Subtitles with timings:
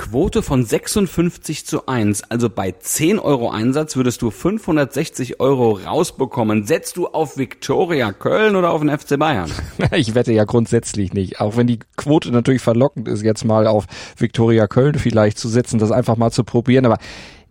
[0.00, 2.22] Quote von 56 zu 1.
[2.30, 6.64] Also bei 10 Euro Einsatz würdest du 560 Euro rausbekommen.
[6.64, 9.50] Setzt du auf Viktoria Köln oder auf den FC Bayern?
[9.92, 11.40] Ich wette ja grundsätzlich nicht.
[11.40, 13.84] Auch wenn die Quote natürlich verlockend ist, jetzt mal auf
[14.16, 16.86] Viktoria Köln vielleicht zu setzen, das einfach mal zu probieren.
[16.86, 16.96] Aber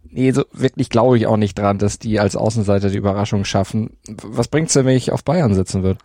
[0.10, 3.92] nee, so wirklich glaube ich auch nicht dran, dass die als Außenseiter die Überraschung schaffen.
[4.24, 6.00] Was bringt's denn, wenn ich auf Bayern sitzen würde?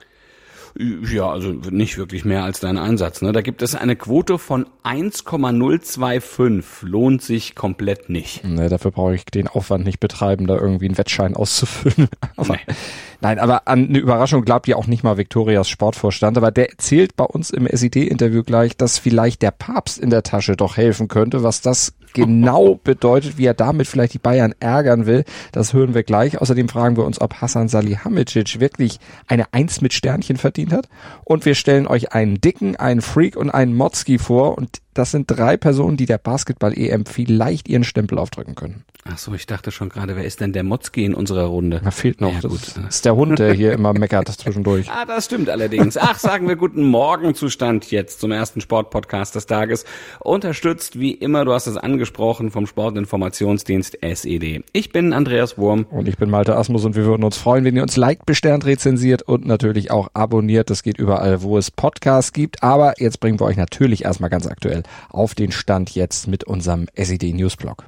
[0.77, 3.23] Ja, also nicht wirklich mehr als dein Einsatz.
[3.23, 3.31] Ne?
[3.31, 6.83] Da gibt es eine Quote von 1,025.
[6.83, 8.43] Lohnt sich komplett nicht.
[8.45, 12.09] Nee, dafür brauche ich den Aufwand nicht betreiben, da irgendwie einen Wettschein auszufüllen.
[12.37, 12.75] aber, nee.
[13.21, 16.37] Nein, aber an eine Überraschung glaubt ja auch nicht mal Viktorias Sportvorstand.
[16.37, 20.57] Aber der erzählt bei uns im SID-Interview gleich, dass vielleicht der Papst in der Tasche
[20.57, 21.45] doch helfen könnte.
[21.45, 25.23] Was das genau bedeutet, wie er damit vielleicht die Bayern ärgern will,
[25.53, 26.41] das hören wir gleich.
[26.41, 30.89] Außerdem fragen wir uns, ob Hassan Salihamidzic wirklich eine Eins mit Sternchen verdient hat.
[31.25, 34.57] Und wir stellen euch einen Dicken, einen Freak und einen Motzki vor.
[34.57, 38.85] Und das sind drei Personen, die der Basketball-EM vielleicht ihren Stempel aufdrücken können.
[39.07, 41.83] Ach so, ich dachte schon gerade, wer ist denn der Motzki in unserer Runde?
[41.85, 42.33] Da fehlt noch.
[42.33, 42.89] Ja, das gut.
[42.89, 44.91] ist der Hund, der hier immer meckert zwischendurch.
[44.91, 45.99] ah, das stimmt allerdings.
[45.99, 49.85] Ach, sagen wir guten Morgen Zustand jetzt zum ersten Sportpodcast des Tages.
[50.21, 54.65] Unterstützt wie immer, du hast es angesprochen, vom Sportinformationsdienst SED.
[54.73, 55.85] Ich bin Andreas Wurm.
[55.91, 58.65] Und ich bin Malte Asmus und wir würden uns freuen, wenn ihr uns liked, besternt,
[58.65, 60.71] rezensiert und natürlich auch abonniert.
[60.71, 62.63] Das geht überall, wo es Podcasts gibt.
[62.63, 66.87] Aber jetzt bringen wir euch natürlich erstmal ganz aktuell auf den Stand jetzt mit unserem
[66.95, 67.85] SED Newsblog.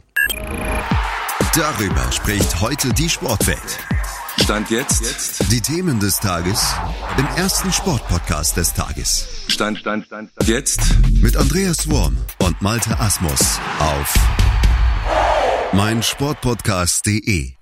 [1.55, 3.79] Darüber spricht heute die Sportwelt.
[4.43, 5.51] Stand jetzt.
[5.51, 6.75] Die Themen des Tages
[7.19, 9.45] im ersten Sportpodcast des Tages.
[9.49, 10.49] Stand, Stand, Stand, Stand.
[10.49, 10.81] Jetzt.
[11.23, 14.15] Mit Andreas Worm und Malte Asmus auf
[15.73, 17.53] meinsportpodcast.de.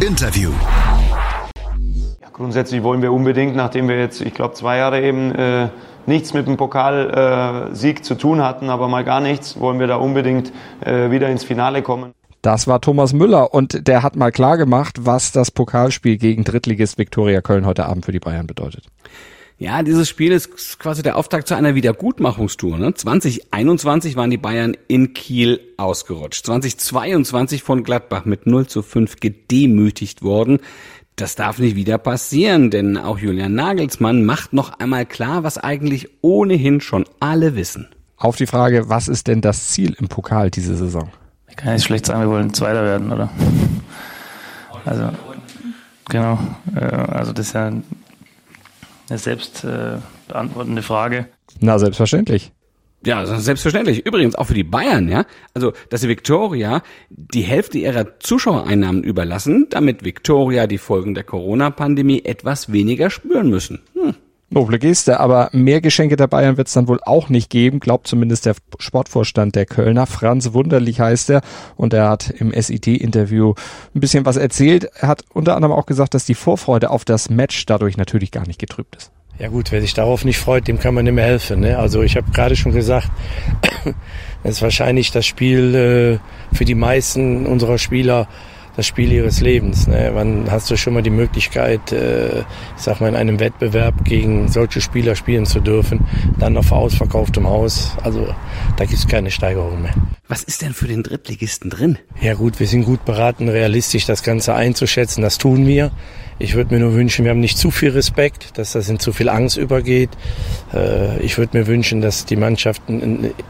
[0.00, 0.50] Interview.
[2.20, 5.68] Ja, grundsätzlich wollen wir unbedingt, nachdem wir jetzt, ich glaube, zwei Jahre eben äh,
[6.06, 9.96] nichts mit dem Pokalsieg äh, zu tun hatten, aber mal gar nichts, wollen wir da
[9.96, 12.12] unbedingt äh, wieder ins Finale kommen.
[12.42, 16.96] Das war Thomas Müller und der hat mal klar gemacht, was das Pokalspiel gegen Drittligist
[16.96, 18.84] Viktoria Köln heute Abend für die Bayern bedeutet.
[19.58, 22.78] Ja, dieses Spiel ist quasi der Auftakt zu einer Wiedergutmachungstour.
[22.78, 22.94] Ne?
[22.94, 26.46] 2021 waren die Bayern in Kiel ausgerutscht.
[26.46, 30.60] 2022 von Gladbach mit 0 zu 5 gedemütigt worden.
[31.20, 36.08] Das darf nicht wieder passieren, denn auch Julian Nagelsmann macht noch einmal klar, was eigentlich
[36.22, 37.88] ohnehin schon alle wissen.
[38.16, 41.10] Auf die Frage, was ist denn das Ziel im Pokal diese Saison?
[41.46, 43.28] Ich kann nicht schlecht sagen, wir wollen Zweiter werden, oder?
[44.86, 45.10] Also,
[46.08, 46.38] genau.
[46.74, 47.82] Äh, also, das ist ja eine
[49.18, 51.26] selbst äh, beantwortende Frage.
[51.60, 52.50] Na, selbstverständlich.
[53.04, 54.04] Ja, selbstverständlich.
[54.04, 55.24] Übrigens auch für die Bayern, ja.
[55.54, 62.24] Also, dass sie Victoria die Hälfte ihrer Zuschauereinnahmen überlassen, damit Victoria die Folgen der Corona-Pandemie
[62.24, 63.80] etwas weniger spüren müssen.
[63.94, 64.14] Hm.
[64.52, 68.08] Noble Geste, aber mehr Geschenke der Bayern wird es dann wohl auch nicht geben, glaubt
[68.08, 70.06] zumindest der Sportvorstand der Kölner.
[70.06, 71.42] Franz Wunderlich heißt er
[71.76, 73.54] und er hat im SIT-Interview
[73.94, 74.90] ein bisschen was erzählt.
[74.96, 78.44] Er hat unter anderem auch gesagt, dass die Vorfreude auf das Match dadurch natürlich gar
[78.44, 79.12] nicht getrübt ist.
[79.40, 81.60] Ja gut, wer sich darauf nicht freut, dem kann man nicht mehr helfen.
[81.60, 81.78] Ne?
[81.78, 83.10] Also ich habe gerade schon gesagt,
[84.42, 86.20] das ist wahrscheinlich das Spiel
[86.52, 88.28] äh, für die meisten unserer Spieler
[88.80, 89.86] das Spiel ihres Lebens.
[89.86, 90.10] Ne?
[90.14, 92.44] Wann hast du schon mal die Möglichkeit, äh, ich
[92.82, 96.00] sag mal, in einem Wettbewerb gegen solche Spieler spielen zu dürfen,
[96.38, 97.92] dann auf ausverkauftem Haus?
[98.02, 98.34] Also
[98.78, 99.92] da gibt es keine Steigerung mehr.
[100.28, 101.98] Was ist denn für den Drittligisten drin?
[102.22, 105.20] Ja gut, wir sind gut beraten, realistisch das Ganze einzuschätzen.
[105.20, 105.90] Das tun wir.
[106.38, 109.12] Ich würde mir nur wünschen, wir haben nicht zu viel Respekt, dass das in zu
[109.12, 110.08] viel Angst übergeht.
[110.72, 112.80] Äh, ich würde mir wünschen, dass die Mannschaft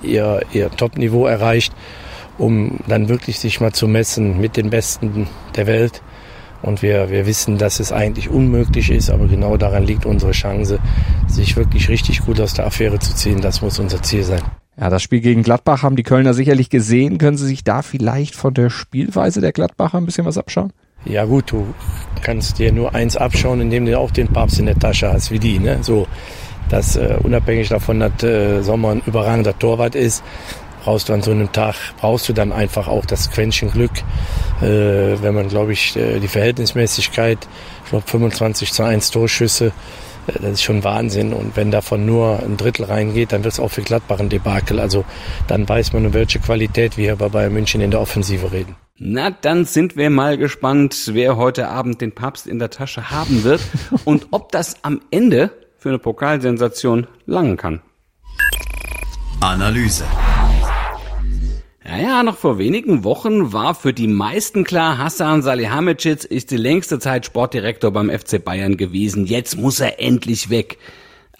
[0.02, 1.72] ihr, ihr Top-Niveau erreicht,
[2.40, 6.02] um dann wirklich sich mal zu messen mit den Besten der Welt.
[6.62, 10.78] Und wir, wir wissen, dass es eigentlich unmöglich ist, aber genau daran liegt unsere Chance,
[11.26, 13.40] sich wirklich richtig gut aus der Affäre zu ziehen.
[13.40, 14.42] Das muss unser Ziel sein.
[14.78, 17.18] Ja, das Spiel gegen Gladbach haben die Kölner sicherlich gesehen.
[17.18, 20.72] Können Sie sich da vielleicht von der Spielweise der Gladbacher ein bisschen was abschauen?
[21.06, 21.66] Ja gut, du
[22.22, 25.38] kannst dir nur eins abschauen, indem du auch den Papst in der Tasche hast, wie
[25.38, 25.58] die.
[25.58, 25.78] Ne?
[25.80, 26.06] So,
[26.68, 30.22] dass äh, unabhängig davon, dass äh, Sommer ein überragender Torwart ist,
[30.84, 33.92] brauchst du an so einem Tag, brauchst du dann einfach auch das Quäntchen Glück,
[34.60, 37.38] äh, wenn man, glaube ich, äh, die Verhältnismäßigkeit,
[37.84, 39.72] ich glaube 25 zu 1 Torschüsse,
[40.26, 41.32] äh, das ist schon Wahnsinn.
[41.32, 44.80] Und wenn davon nur ein Drittel reingeht, dann wird es auch für Gladbach ein Debakel.
[44.80, 45.04] Also
[45.46, 48.76] dann weiß man, um welche Qualität wir hier bei Bayern München in der Offensive reden.
[48.98, 53.44] Na, dann sind wir mal gespannt, wer heute Abend den Papst in der Tasche haben
[53.44, 53.62] wird
[54.04, 57.80] und ob das am Ende für eine Pokalsensation langen kann.
[59.40, 60.04] Analyse.
[61.90, 67.00] Naja, noch vor wenigen Wochen war für die meisten klar, Hassan Salihamidzic ist die längste
[67.00, 69.26] Zeit Sportdirektor beim FC Bayern gewesen.
[69.26, 70.78] Jetzt muss er endlich weg.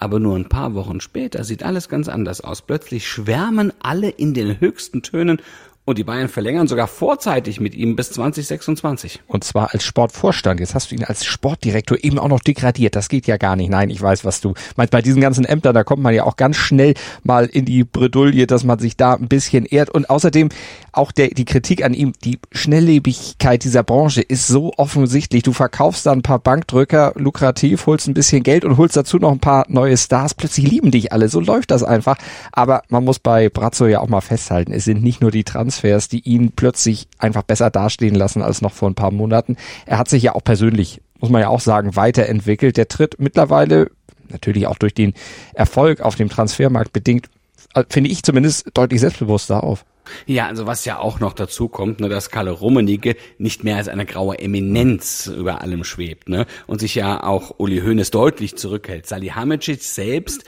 [0.00, 2.62] Aber nur ein paar Wochen später sieht alles ganz anders aus.
[2.62, 5.40] Plötzlich schwärmen alle in den höchsten Tönen
[5.86, 9.22] und die Bayern verlängern sogar vorzeitig mit ihm bis 2026.
[9.26, 10.60] Und zwar als Sportvorstand.
[10.60, 12.94] Jetzt hast du ihn als Sportdirektor eben auch noch degradiert.
[12.94, 13.70] Das geht ja gar nicht.
[13.70, 14.92] Nein, ich weiß, was du meinst.
[14.92, 16.94] Bei diesen ganzen Ämtern, da kommt man ja auch ganz schnell
[17.24, 19.90] mal in die Bredouille, dass man sich da ein bisschen ehrt.
[19.90, 20.50] Und außerdem
[20.92, 25.42] auch der, die Kritik an ihm, die Schnelllebigkeit dieser Branche ist so offensichtlich.
[25.42, 29.32] Du verkaufst da ein paar Bankdrücker lukrativ, holst ein bisschen Geld und holst dazu noch
[29.32, 30.34] ein paar neue Stars.
[30.34, 31.28] Plötzlich lieben dich alle.
[31.28, 32.16] So läuft das einfach.
[32.52, 35.69] Aber man muss bei Brazzo ja auch mal festhalten, es sind nicht nur die Trans
[35.70, 39.56] Transfers, die ihn plötzlich einfach besser dastehen lassen als noch vor ein paar Monaten.
[39.86, 42.76] Er hat sich ja auch persönlich, muss man ja auch sagen, weiterentwickelt.
[42.76, 43.90] Der tritt mittlerweile
[44.28, 45.14] natürlich auch durch den
[45.54, 47.28] Erfolg auf dem Transfermarkt bedingt,
[47.74, 49.84] äh, finde ich zumindest deutlich selbstbewusster auf.
[50.26, 53.86] Ja, also was ja auch noch dazu kommt, ne, dass Kalle Rummenigge nicht mehr als
[53.86, 59.06] eine graue Eminenz über allem schwebt, ne, und sich ja auch Uli Hoeneß deutlich zurückhält.
[59.06, 60.44] Salihamidzic selbst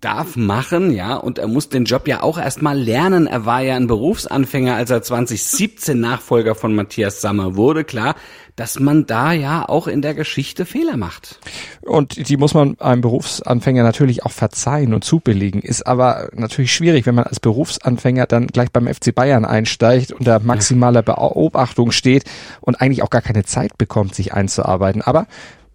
[0.00, 3.26] darf machen, ja, und er muss den Job ja auch erstmal lernen.
[3.26, 8.14] Er war ja ein Berufsanfänger, als er 2017 Nachfolger von Matthias Sammer wurde, klar,
[8.56, 11.38] dass man da ja auch in der Geschichte Fehler macht.
[11.82, 17.06] Und die muss man einem Berufsanfänger natürlich auch verzeihen und zubilligen, ist aber natürlich schwierig,
[17.06, 22.24] wenn man als Berufsanfänger dann gleich beim FC Bayern einsteigt, unter maximaler Beobachtung steht
[22.60, 25.02] und eigentlich auch gar keine Zeit bekommt, sich einzuarbeiten.
[25.02, 25.26] Aber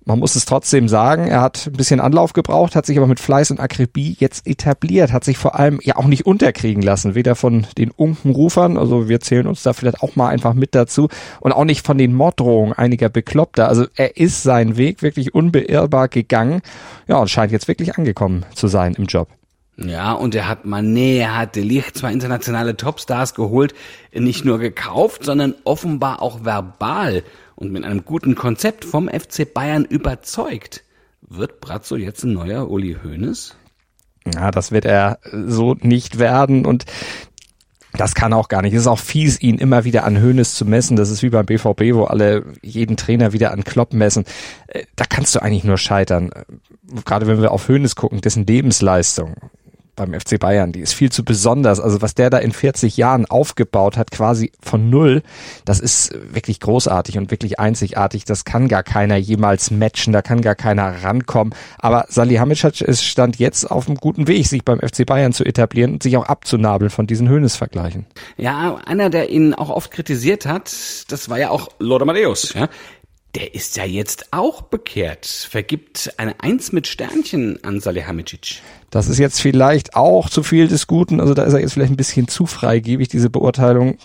[0.07, 3.19] man muss es trotzdem sagen, er hat ein bisschen Anlauf gebraucht, hat sich aber mit
[3.19, 7.35] Fleiß und Akribie jetzt etabliert, hat sich vor allem ja auch nicht unterkriegen lassen, weder
[7.35, 11.09] von den Unkenrufern, also wir zählen uns da vielleicht auch mal einfach mit dazu,
[11.41, 13.67] und auch nicht von den Morddrohungen einiger Bekloppter.
[13.67, 16.61] Also er ist seinen Weg wirklich unbeirrbar gegangen,
[17.07, 19.27] ja, und scheint jetzt wirklich angekommen zu sein im Job.
[19.75, 23.75] Ja, und er hat Mané, er hat Delicht, zwei internationale Topstars geholt,
[24.11, 27.23] nicht nur gekauft, sondern offenbar auch verbal
[27.57, 30.83] und mit einem guten Konzept vom FC Bayern überzeugt.
[31.21, 33.55] Wird Brazzo jetzt ein neuer Uli Hoeneß?
[34.33, 36.85] Ja, das wird er so nicht werden und
[37.93, 38.73] das kann auch gar nicht.
[38.73, 40.97] Es ist auch fies, ihn immer wieder an Hönes zu messen.
[40.97, 44.25] Das ist wie beim BVB, wo alle jeden Trainer wieder an Klopp messen.
[44.67, 46.29] Äh, da kannst du eigentlich nur scheitern.
[47.05, 49.35] Gerade wenn wir auf Hönes gucken, dessen Lebensleistung
[49.97, 50.71] beim FC Bayern.
[50.71, 51.81] Die ist viel zu besonders.
[51.81, 55.23] Also was der da in 40 Jahren aufgebaut hat, quasi von null,
[55.65, 58.23] das ist wirklich großartig und wirklich einzigartig.
[58.23, 61.53] Das kann gar keiner jemals matchen, da kann gar keiner rankommen.
[61.79, 65.93] Aber Salihamidzic ist stand jetzt auf einem guten Weg, sich beim FC Bayern zu etablieren
[65.93, 68.05] und sich auch abzunabeln von diesen Höhnesvergleichen.
[68.37, 70.71] Ja, einer, der ihn auch oft kritisiert hat,
[71.09, 72.53] das war ja auch Lord Amadeus.
[72.53, 72.69] Ja?
[73.35, 78.61] Der ist ja jetzt auch bekehrt, vergibt eine Eins mit Sternchen an Salihamidzic.
[78.89, 81.91] Das ist jetzt vielleicht auch zu viel des Guten, also da ist er jetzt vielleicht
[81.91, 83.97] ein bisschen zu freigebig, diese Beurteilung.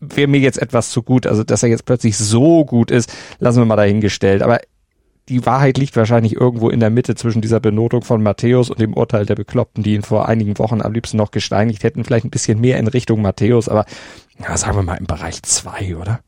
[0.00, 3.58] Wäre mir jetzt etwas zu gut, also dass er jetzt plötzlich so gut ist, lassen
[3.58, 4.42] wir mal dahingestellt.
[4.42, 4.60] Aber
[5.28, 8.94] die Wahrheit liegt wahrscheinlich irgendwo in der Mitte zwischen dieser Benotung von Matthäus und dem
[8.94, 12.04] Urteil der Bekloppten, die ihn vor einigen Wochen am liebsten noch gesteinigt hätten.
[12.04, 13.84] Vielleicht ein bisschen mehr in Richtung Matthäus, aber
[14.38, 16.20] ja, sagen wir mal im Bereich zwei, oder?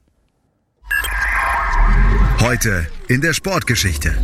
[2.41, 4.15] Heute in der Sportgeschichte.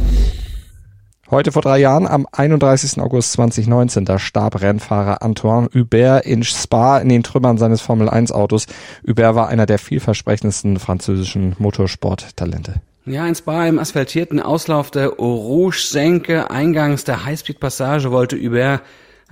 [1.28, 3.00] Heute vor drei Jahren, am 31.
[3.00, 8.66] August 2019, da starb Rennfahrer Antoine Hubert in Spa in den Trümmern seines Formel-1-Autos.
[9.04, 12.75] Hubert war einer der vielversprechendsten französischen Motorsporttalente.
[13.06, 18.83] Ja, in Spa im asphaltierten Auslauf der Rouge-Senke, eingangs der Highspeed-Passage, wollte Hubert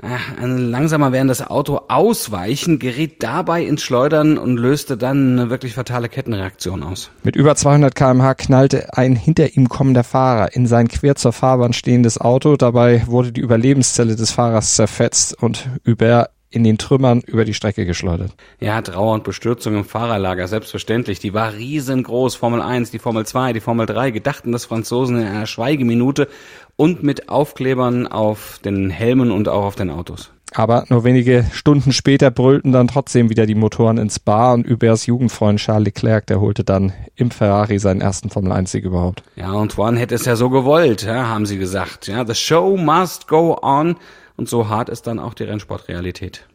[0.00, 6.82] langsamer werdendes Auto ausweichen, geriet dabei ins Schleudern und löste dann eine wirklich fatale Kettenreaktion
[6.82, 7.10] aus.
[7.22, 11.72] Mit über 200 kmh knallte ein hinter ihm kommender Fahrer in sein quer zur Fahrbahn
[11.72, 12.56] stehendes Auto.
[12.56, 17.84] Dabei wurde die Überlebenszelle des Fahrers zerfetzt und Hubert in den Trümmern über die Strecke
[17.84, 18.32] geschleudert.
[18.61, 21.18] Ja, Trauer und Bestürzung im Fahrerlager, selbstverständlich.
[21.18, 22.37] Die war riesengroß.
[22.37, 26.28] Formel 1, die Formel 2, die Formel 3 gedachten das Franzosen in einer Schweigeminute
[26.76, 30.30] und mit Aufklebern auf den Helmen und auch auf den Autos.
[30.56, 35.06] Aber nur wenige Stunden später brüllten dann trotzdem wieder die Motoren ins Bar und Hubers
[35.06, 39.25] Jugendfreund Charles Leclerc, der holte dann im Ferrari seinen ersten Formel-1-Sieg überhaupt.
[39.34, 42.06] Ja, und Juan hätte es ja so gewollt, ja, haben sie gesagt.
[42.06, 43.96] Ja, the show must go on.
[44.37, 46.47] Und so hart ist dann auch die Rennsportrealität.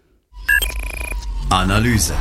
[1.50, 2.14] Analyse.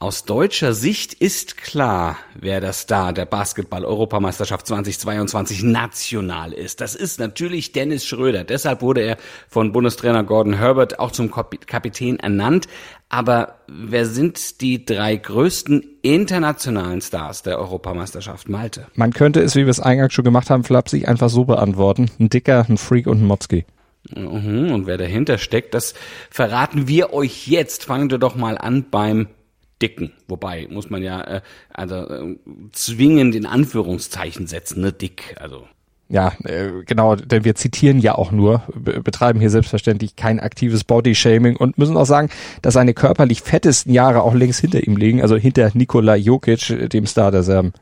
[0.00, 6.80] Aus deutscher Sicht ist klar, wer der Star der Basketball-Europameisterschaft 2022 national ist.
[6.80, 8.44] Das ist natürlich Dennis Schröder.
[8.44, 9.16] Deshalb wurde er
[9.48, 12.68] von Bundestrainer Gordon Herbert auch zum Kapitän ernannt.
[13.08, 18.86] Aber wer sind die drei größten internationalen Stars der Europameisterschaft, Malte?
[18.94, 22.08] Man könnte es, wie wir es eingangs schon gemacht haben, flapsig einfach so beantworten.
[22.20, 23.64] Ein Dicker, ein Freak und ein Motzki.
[24.14, 25.94] Mhm, und wer dahinter steckt, das
[26.30, 27.84] verraten wir euch jetzt.
[27.84, 29.26] Fangen wir doch mal an beim
[29.80, 30.12] Dicken.
[30.26, 31.40] Wobei, muss man ja äh,
[31.72, 32.36] also äh,
[32.72, 34.92] zwingend in Anführungszeichen setzen, ne?
[34.92, 35.66] Dick, also.
[36.10, 41.56] Ja, äh, genau, denn wir zitieren ja auch nur, betreiben hier selbstverständlich kein aktives Bodyshaming
[41.56, 42.30] und müssen auch sagen,
[42.62, 47.06] dass seine körperlich fettesten Jahre auch längst hinter ihm liegen, also hinter Nikola Jokic, dem
[47.06, 47.72] Star der Serben.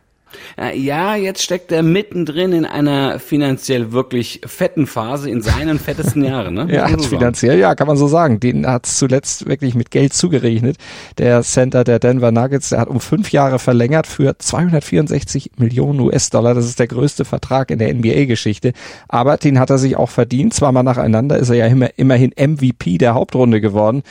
[0.59, 6.25] Äh, ja, jetzt steckt er mittendrin in einer finanziell wirklich fetten Phase in seinen fettesten
[6.25, 6.55] Jahren.
[6.55, 6.67] Ne?
[6.71, 8.41] ja, so finanziell, ja, kann man so sagen.
[8.41, 10.77] Den hat es zuletzt wirklich mit Geld zugerechnet.
[11.19, 16.55] Der Center der Denver Nuggets, der hat um fünf Jahre verlängert für 264 Millionen US-Dollar.
[16.55, 18.73] Das ist der größte Vertrag in der NBA-Geschichte.
[19.09, 20.55] Aber den hat er sich auch verdient.
[20.55, 24.03] Zweimal nacheinander ist er ja immer, immerhin MVP der Hauptrunde geworden.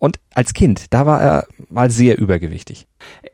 [0.00, 2.86] Und als Kind, da war er mal sehr übergewichtig.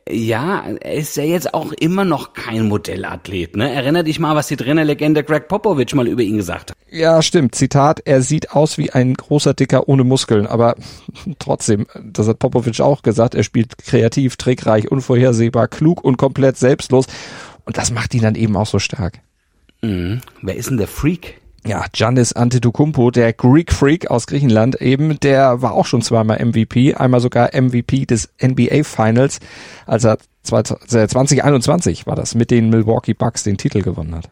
[0.09, 3.55] Ja, er ist ja jetzt auch immer noch kein Modellathlet.
[3.57, 3.71] Ne?
[3.71, 6.77] Erinner dich mal, was die Trainerlegende Greg Popovich mal über ihn gesagt hat.
[6.91, 7.55] Ja, stimmt.
[7.55, 10.47] Zitat, er sieht aus wie ein großer Dicker ohne Muskeln.
[10.47, 10.77] Aber
[11.39, 17.07] trotzdem, das hat Popovich auch gesagt, er spielt kreativ, trickreich, unvorhersehbar, klug und komplett selbstlos.
[17.67, 19.21] Und das macht ihn dann eben auch so stark.
[19.83, 20.23] Mhm.
[20.41, 21.41] Wer ist denn der Freak?
[21.67, 26.95] Ja, Giannis Antetokounmpo, der Greek Freak aus Griechenland eben, der war auch schon zweimal MVP,
[26.95, 29.41] einmal sogar MVP des NBA Finals,
[29.87, 34.29] als er 2021 äh, war das, mit den Milwaukee Bucks den Titel gewonnen hat.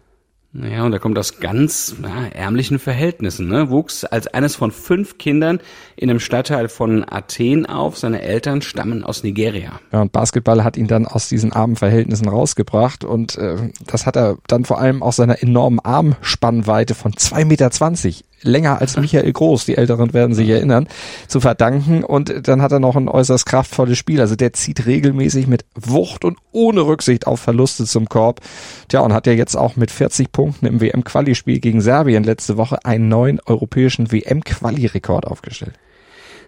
[0.55, 3.49] Ja, und er kommt aus ganz ja, ärmlichen Verhältnissen.
[3.49, 3.71] Ne?
[3.71, 5.61] Wuchs als eines von fünf Kindern
[5.97, 7.97] in einem Stadtteil von Athen auf.
[7.97, 9.81] Seine Eltern stammen aus Nigeria.
[9.93, 13.03] Ja, und Basketball hat ihn dann aus diesen armen Verhältnissen rausgebracht.
[13.03, 17.71] Und äh, das hat er dann vor allem aus seiner enormen Armspannweite von zwei Meter
[17.71, 20.89] zwanzig länger als Michael Groß, die Älteren werden sich erinnern,
[21.29, 22.05] zu verdanken.
[22.05, 24.21] Und dann hat er noch ein äußerst kraftvolles Spiel.
[24.21, 28.41] Also der zieht regelmäßig mit Wucht und ohne Rücksicht auf Verluste zum Korb.
[28.89, 32.85] Tja, und hat ja jetzt auch mit 40 Punkten im WM-Quali-Spiel gegen Serbien letzte Woche
[32.85, 35.75] einen neuen europäischen WM-Quali-Rekord aufgestellt.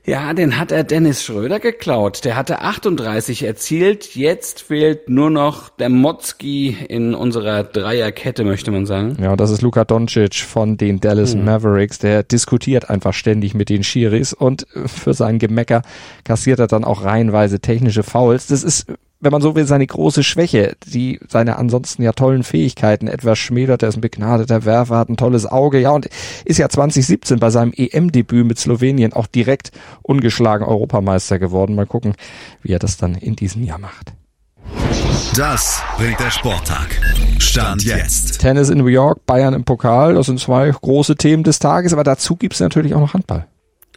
[0.07, 2.27] Ja, den hat er Dennis Schröder geklaut.
[2.27, 4.15] Der hatte 38 erzielt.
[4.15, 9.17] Jetzt fehlt nur noch der Motzki in unserer Dreierkette, möchte man sagen.
[9.23, 11.47] Ja, das ist Luka Doncic von den Dallas hm.
[11.47, 12.01] Mavericks.
[12.01, 15.81] Der diskutiert einfach ständig mit den Schiris und für sein Gemecker
[16.23, 18.49] kassiert er dann auch reihenweise technische Fouls.
[18.49, 18.87] Das ist
[19.25, 23.83] wenn man so will, seine große Schwäche, die seine ansonsten ja tollen Fähigkeiten etwas schmälert.
[23.83, 26.09] Er ist ein begnadeter Werfer, hat ein tolles Auge, ja, und
[26.45, 31.75] ist ja 2017 bei seinem EM-Debüt mit Slowenien auch direkt ungeschlagen Europameister geworden.
[31.75, 32.15] Mal gucken,
[32.63, 34.13] wie er das dann in diesem Jahr macht.
[35.37, 37.01] Das bringt der Sporttag.
[37.39, 38.41] Stand jetzt.
[38.41, 42.05] Tennis in New York, Bayern im Pokal, das sind zwei große Themen des Tages, aber
[42.05, 43.47] dazu gibt's natürlich auch noch Handball.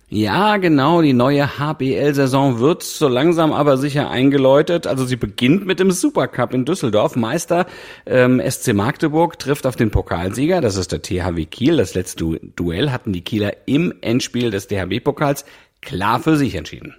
[0.10, 4.88] Ja, genau, die neue HBL-Saison wird so langsam aber sicher eingeläutet.
[4.88, 7.18] Also sie beginnt mit dem Supercup in Düsseldorf.
[7.18, 7.66] Meister
[8.06, 11.76] ähm, SC Magdeburg trifft auf den Pokalsieger, das ist der THW Kiel.
[11.76, 15.44] Das letzte Duell hatten die Kieler im Endspiel des DHB-Pokals
[15.82, 16.96] klar für sich entschieden.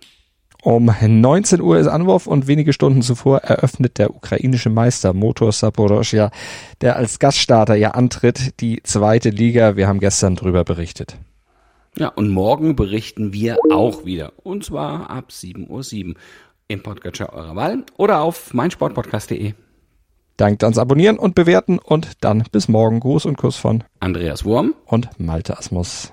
[0.63, 6.31] Um 19 Uhr ist Anwurf und wenige Stunden zuvor eröffnet der ukrainische Meister Motor Saporoschja,
[6.83, 9.77] der als Gaststarter ja antritt, die zweite Liga.
[9.77, 11.17] Wir haben gestern drüber berichtet.
[11.99, 14.33] Ja, und morgen berichten wir auch wieder.
[14.45, 16.15] Und zwar ab 7.07 Uhr
[16.69, 19.55] im Podcatcher eurer Wahl oder auf meinsportpodcast.de.
[20.37, 23.01] Dankt ans Abonnieren und Bewerten und dann bis morgen.
[23.01, 26.13] Gruß und Kuss von Andreas Wurm und Malte Asmus.